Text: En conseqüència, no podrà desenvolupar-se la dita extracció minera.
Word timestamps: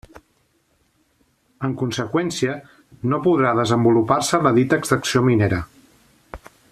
En 1.67 1.75
conseqüència, 1.81 2.55
no 3.13 3.21
podrà 3.27 3.53
desenvolupar-se 3.61 4.41
la 4.47 4.55
dita 4.57 4.81
extracció 4.83 5.23
minera. 5.29 5.61